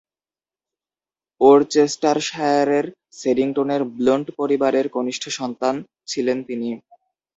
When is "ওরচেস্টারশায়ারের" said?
1.41-2.85